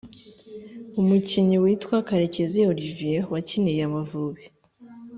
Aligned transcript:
Umukinnyi 1.01 1.57
witwa 1.63 1.97
Karekizi 2.07 2.59
Olivier 2.71 3.23
wakiniye 3.33 3.81
Amavubi 3.89 4.43